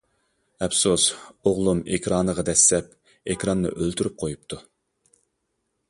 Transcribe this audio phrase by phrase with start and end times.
[0.67, 1.03] ئەپسۇس
[1.49, 2.91] ئوغلۇم ئېكرانىغا دەسسەپ
[3.35, 4.61] ئېكراننى ئۆلتۈرۈپ قويۇپتۇ.